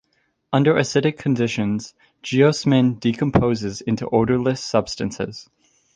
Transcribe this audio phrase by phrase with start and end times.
[0.51, 1.93] Under acidic conditions,
[2.23, 5.47] geosmin decomposes into odorless substances.